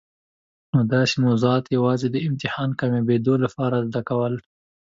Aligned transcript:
نو 0.71 0.79
داسي 0.91 1.15
موضوعات 1.25 1.65
یوازي 1.77 2.07
د 2.11 2.17
امتحان 2.27 2.69
کامیابېدو 2.79 3.33
لپاره 3.43 3.77
زده 3.89 4.01
کول. 4.09 4.33